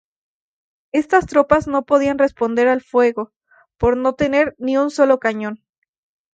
Estas 0.91 1.27
tropas 1.27 1.67
no 1.67 1.85
podían 1.85 2.17
responder 2.17 2.67
al 2.67 2.81
fuego 2.81 3.33
por 3.77 3.97
no 3.97 4.15
tener 4.15 4.55
ni 4.57 4.75
un 4.75 4.89
solo 4.89 5.19
cañón. 5.19 5.61